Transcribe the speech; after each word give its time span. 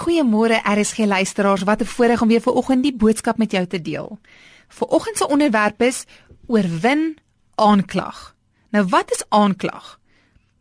Goeiemôre 0.00 0.62
RSG 0.64 1.04
luisteraars, 1.04 1.62
wat 1.62 1.80
'n 1.80 1.84
voorreg 1.84 2.22
om 2.22 2.28
weer 2.28 2.40
vanoggend 2.40 2.82
die 2.82 2.96
boodskap 2.96 3.36
met 3.36 3.52
jou 3.52 3.66
te 3.66 3.82
deel. 3.82 4.18
Vanoggend 4.68 5.16
se 5.16 5.28
onderwerp 5.28 5.82
is 5.82 6.04
oorwin 6.46 7.18
aanklag. 7.54 8.36
Nou 8.70 8.86
wat 8.88 9.10
is 9.10 9.24
aanklag? 9.28 10.00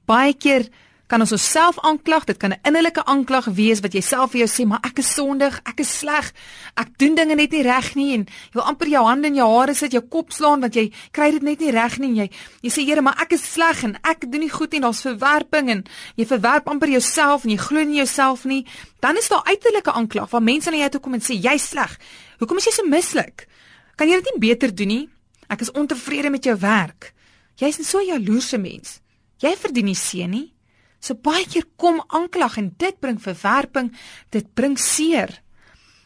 Baie 0.05 0.33
keer 0.33 0.67
kan 1.09 1.23
ons 1.23 1.33
osself 1.33 1.79
aanklag. 1.81 2.27
Dit 2.29 2.37
kan 2.37 2.51
'n 2.53 2.59
innerlike 2.63 3.03
aanklag 3.05 3.45
wees 3.45 3.79
wat 3.79 3.93
jy 3.93 4.01
self 4.01 4.31
vir 4.31 4.45
jou 4.45 4.49
sê, 4.49 4.67
maar 4.67 4.79
ek 4.83 4.99
is 4.99 5.13
sondig, 5.13 5.59
ek 5.65 5.79
is 5.79 5.97
sleg. 5.97 6.33
Ek 6.75 6.97
doen 6.97 7.15
dinge 7.15 7.35
net 7.35 7.51
nie 7.51 7.63
reg 7.63 7.95
nie 7.95 8.13
en 8.13 8.25
jy 8.25 8.53
wil 8.53 8.63
amper 8.63 8.87
jou 8.87 9.05
hande 9.05 9.27
in 9.27 9.35
jou 9.35 9.57
hare 9.57 9.73
sit, 9.73 9.91
jou 9.91 10.01
kop 10.01 10.31
slaan 10.31 10.61
want 10.61 10.75
jy 10.75 10.91
kry 11.11 11.31
dit 11.31 11.41
net 11.41 11.59
nie 11.59 11.71
reg 11.71 11.97
nie. 11.99 12.13
Jy 12.13 12.29
jy 12.61 12.69
sê 12.69 12.85
Here, 12.89 13.01
maar 13.01 13.21
ek 13.21 13.33
is 13.33 13.53
sleg 13.53 13.83
en 13.83 13.97
ek 14.03 14.31
doen 14.31 14.39
nie 14.41 14.49
goed 14.49 14.71
nie. 14.71 14.79
Daar's 14.79 15.01
verwerping 15.01 15.69
en 15.69 15.83
jy 16.15 16.25
verwerp 16.25 16.67
amper 16.67 16.89
jouself 16.89 17.43
en 17.43 17.51
jy 17.51 17.57
glo 17.57 17.83
nie 17.83 17.97
jouself 17.97 18.45
nie. 18.45 18.65
Dan 18.99 19.17
is 19.17 19.29
daar 19.29 19.43
uiterlike 19.43 19.91
aanklag 19.91 20.29
waar 20.29 20.41
mense 20.43 20.69
na 20.69 20.77
jou 20.77 20.89
toe 20.89 21.01
kom 21.01 21.13
en 21.13 21.21
sê 21.21 21.33
jy's 21.41 21.69
sleg. 21.69 21.97
Hoekom 22.39 22.57
is 22.57 22.65
jy 22.65 22.71
so 22.71 22.83
mislik? 22.85 23.47
Kan 23.95 24.07
jy 24.07 24.21
dit 24.21 24.31
nie 24.33 24.49
beter 24.49 24.75
doen 24.75 24.87
nie? 24.87 25.09
Ek 25.49 25.61
is 25.61 25.71
ontevrede 25.71 26.29
met 26.29 26.43
jou 26.43 26.55
werk. 26.57 27.13
Jy's 27.57 27.79
'n 27.79 27.83
so 27.83 27.99
jaloerse 27.99 28.57
mens. 28.57 29.01
Jy 29.39 29.55
verdien 29.55 29.85
nie 29.85 29.95
seën 29.95 30.29
nie. 30.29 30.53
So 30.99 31.15
baie 31.15 31.45
keer 31.47 31.65
kom 31.79 32.01
aanklag 32.07 32.57
en 32.57 32.73
dit 32.77 32.99
bring 32.99 33.19
verwerping, 33.21 33.93
dit 34.29 34.53
bring 34.53 34.77
seer. 34.79 35.41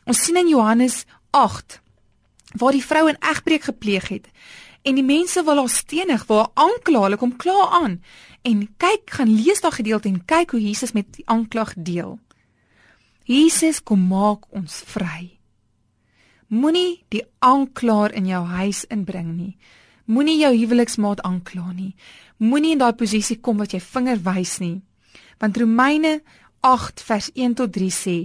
Ons 0.06 0.24
sien 0.26 0.38
in 0.38 0.52
Johannes 0.52 1.06
8 1.32 1.80
waar 2.60 2.72
die 2.72 2.86
vrou 2.86 3.10
'n 3.10 3.18
egbreek 3.20 3.64
gepleeg 3.64 4.08
het 4.08 4.28
en 4.84 4.96
die 4.96 5.04
mense 5.04 5.44
wil 5.44 5.58
haar 5.58 5.70
stenig, 5.70 6.26
wil 6.28 6.38
haar 6.38 6.52
aankla, 6.54 7.02
hulle 7.02 7.18
kom 7.18 7.36
kla 7.40 7.70
aan. 7.72 8.02
En 8.44 8.68
kyk, 8.78 9.12
gaan 9.16 9.32
lees 9.32 9.62
daai 9.64 9.72
gedeelte 9.72 10.10
en 10.12 10.26
kyk 10.26 10.52
hoe 10.52 10.62
Jesus 10.62 10.92
met 10.92 11.08
die 11.16 11.24
aanklag 11.32 11.74
deel. 11.78 12.20
Jesus 13.24 13.80
kom 13.84 14.04
maak 14.08 14.50
ons 14.52 14.82
vry. 14.92 15.40
Moenie 16.48 17.06
die 17.10 17.24
aanklaer 17.40 18.12
in 18.14 18.28
jou 18.28 18.44
huis 18.44 18.84
inbring 18.92 19.32
nie. 19.38 19.56
Moenie 20.06 20.42
jou 20.42 20.52
huweliksmaat 20.52 21.22
aankla 21.24 21.70
nie. 21.72 21.94
Moenie 22.44 22.74
in 22.76 22.82
daai 22.82 22.96
posisie 23.00 23.38
kom 23.40 23.62
wat 23.64 23.72
jy 23.72 23.80
vinger 23.80 24.20
wys 24.26 24.58
nie. 24.60 24.82
Want 25.40 25.58
Romeine 25.58 26.18
8 26.64 27.04
vers 27.08 27.30
1 27.36 27.56
tot 27.60 27.72
3 27.72 27.92
sê: 27.92 28.18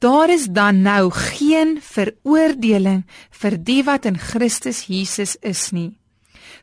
Daar 0.00 0.32
is 0.32 0.46
dan 0.48 0.80
nou 0.82 1.10
geen 1.10 1.76
veroordeling 1.80 3.04
vir 3.30 3.58
die 3.60 3.82
wat 3.84 4.08
in 4.08 4.18
Christus 4.18 4.86
Jesus 4.88 5.36
is 5.42 5.70
nie. 5.72 5.92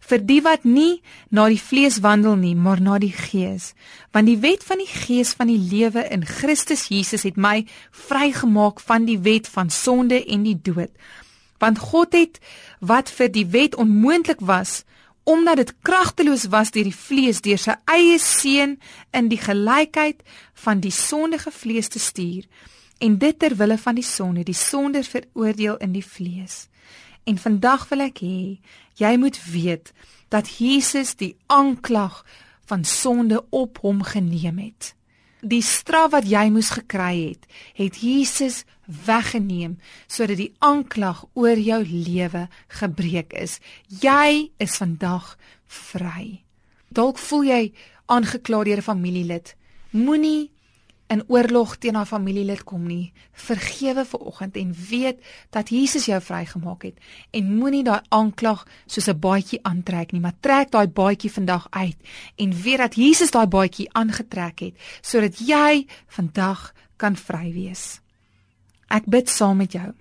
Vir 0.01 0.25
die 0.25 0.41
wat 0.41 0.65
nie 0.65 1.01
na 1.29 1.45
die 1.49 1.61
vlees 1.61 1.99
wandel 2.01 2.35
nie, 2.35 2.55
maar 2.55 2.81
na 2.81 2.97
die 2.97 3.13
Gees. 3.13 3.73
Want 4.11 4.25
die 4.25 4.39
wet 4.41 4.65
van 4.65 4.81
die 4.81 4.89
Gees 4.89 5.35
van 5.37 5.53
die 5.53 5.61
lewe 5.61 6.07
in 6.09 6.25
Christus 6.25 6.87
Jesus 6.89 7.27
het 7.29 7.37
my 7.37 7.61
vrygemaak 8.09 8.81
van 8.81 9.05
die 9.05 9.19
wet 9.21 9.47
van 9.47 9.69
sonde 9.69 10.17
en 10.25 10.49
die 10.49 10.57
dood 10.57 10.89
want 11.61 11.79
God 11.79 12.17
het 12.17 12.39
wat 12.79 13.11
vir 13.13 13.29
die 13.31 13.45
wet 13.53 13.77
onmoontlik 13.77 14.41
was 14.41 14.81
omdat 15.23 15.61
dit 15.61 15.73
kragteloos 15.85 16.47
was 16.49 16.71
deur 16.73 16.89
die 16.89 16.97
vlees 16.97 17.41
deur 17.45 17.61
sy 17.61 17.77
eie 17.93 18.17
seun 18.19 18.79
in 19.13 19.29
die 19.29 19.39
gelykheid 19.39 20.23
van 20.65 20.81
die 20.81 20.93
sondige 20.93 21.53
vlees 21.53 21.91
te 21.93 22.01
stuur 22.01 22.47
en 23.01 23.17
dit 23.17 23.39
ter 23.39 23.55
wille 23.57 23.77
van 23.77 23.97
die 23.97 24.05
sonde. 24.05 24.43
Die 24.45 24.57
sonde 24.57 25.03
veroordeel 25.03 25.77
in 25.77 25.93
die 25.93 26.05
vlees. 26.05 26.67
En 27.25 27.37
vandag 27.37 27.87
wil 27.89 28.05
ek 28.07 28.21
hê 28.25 28.41
jy 29.01 29.13
moet 29.17 29.37
weet 29.49 29.93
dat 30.33 30.49
Jesus 30.61 31.15
die 31.17 31.35
aanklag 31.49 32.21
van 32.69 32.85
sonde 32.85 33.41
op 33.49 33.81
hom 33.85 34.03
geneem 34.05 34.61
het 34.61 34.93
die 35.41 35.61
straf 35.61 36.11
wat 36.11 36.27
jy 36.29 36.49
moes 36.53 36.69
gekry 36.69 37.33
het, 37.33 37.45
het 37.73 38.01
Jesus 38.01 38.63
weggeneem 39.05 39.77
sodat 40.07 40.37
die 40.37 40.53
aanklag 40.59 41.25
oor 41.33 41.57
jou 41.57 41.81
lewe 41.85 42.47
gebreek 42.79 43.33
is. 43.33 43.59
Jy 43.87 44.51
is 44.61 44.77
vandag 44.81 45.35
vry. 45.67 46.41
Dalk 46.89 47.17
voel 47.17 47.43
jy 47.47 47.61
aangekla 48.11 48.63
deur 48.63 48.77
'n 48.77 48.89
familielid. 48.89 49.55
Moenie 49.91 50.51
in 51.11 51.23
oorlog 51.27 51.75
teen 51.77 51.97
haar 51.99 52.07
familielid 52.07 52.63
kom 52.63 52.85
nie. 52.87 53.11
Vergewe 53.47 54.05
vir 54.07 54.19
oggend 54.31 54.57
en 54.59 54.71
weet 54.89 55.19
dat 55.51 55.69
Jesus 55.69 56.07
jou 56.07 56.19
vrygemaak 56.23 56.85
het 56.87 57.01
en 57.35 57.49
moenie 57.57 57.83
daai 57.83 57.99
aanklag 58.09 58.63
soos 58.85 59.09
'n 59.09 59.19
baadjie 59.19 59.59
aantrek 59.63 60.11
nie, 60.11 60.21
maar 60.21 60.39
trek 60.39 60.71
daai 60.71 60.87
baadjie 60.87 61.31
vandag 61.31 61.67
uit 61.69 61.97
en 62.35 62.61
weet 62.61 62.77
dat 62.77 62.95
Jesus 62.95 63.31
daai 63.31 63.47
baadjie 63.47 63.89
aangetrek 63.93 64.59
het 64.59 64.75
sodat 65.01 65.39
jy 65.39 65.87
vandag 66.07 66.73
kan 66.97 67.15
vry 67.15 67.53
wees. 67.53 67.99
Ek 68.87 69.05
bid 69.05 69.29
saam 69.29 69.57
met 69.57 69.71
jou. 69.71 69.93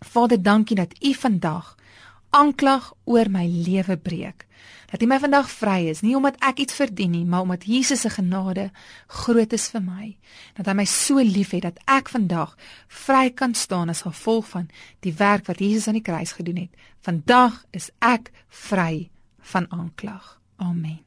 Vader, 0.00 0.42
dankie 0.42 0.76
dat 0.76 0.94
U 1.04 1.14
vandag 1.14 1.76
aanklag 2.32 2.92
oor 3.04 3.30
my 3.30 3.46
lewe 3.46 3.96
breek 3.96 4.46
dat 4.92 5.02
U 5.02 5.06
my 5.08 5.16
vandag 5.18 5.48
vry 5.48 5.86
is, 5.88 6.02
nie 6.04 6.12
omdat 6.16 6.36
ek 6.44 6.58
iets 6.60 6.76
verdien 6.76 7.14
nie, 7.14 7.24
maar 7.24 7.46
omdat 7.46 7.64
Jesus 7.64 8.02
se 8.04 8.10
genade 8.12 8.68
groot 9.06 9.52
is 9.56 9.70
vir 9.72 9.80
my. 9.80 10.08
Dat 10.58 10.68
hy 10.68 10.74
my 10.76 10.84
so 10.84 11.22
liefhet 11.24 11.64
dat 11.64 11.78
ek 11.88 12.12
vandag 12.12 12.52
vry 12.92 13.30
kan 13.32 13.56
staan 13.56 13.88
as 13.88 14.04
gevolg 14.04 14.50
van 14.52 14.68
die 15.00 15.14
werk 15.16 15.48
wat 15.48 15.64
Jesus 15.64 15.88
aan 15.88 15.96
die 15.96 16.04
kruis 16.04 16.36
gedoen 16.36 16.66
het. 16.66 16.84
Vandag 17.00 17.62
is 17.72 17.88
ek 18.04 18.28
vry 18.48 19.08
van 19.54 19.70
aanklag. 19.72 20.36
Amen. 20.60 21.00